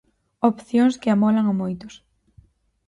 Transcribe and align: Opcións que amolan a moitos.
Opcións 0.49 0.95
que 1.01 1.09
amolan 1.11 1.45
a 1.51 1.53
moitos. 1.61 1.93